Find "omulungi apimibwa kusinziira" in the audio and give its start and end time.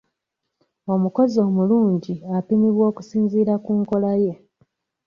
1.47-3.53